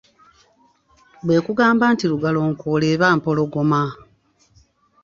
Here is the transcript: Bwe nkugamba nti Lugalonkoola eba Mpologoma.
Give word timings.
Bwe 1.25 1.35
nkugamba 1.39 1.85
nti 1.93 2.05
Lugalonkoola 2.11 2.85
eba 2.93 3.07
Mpologoma. 3.17 3.81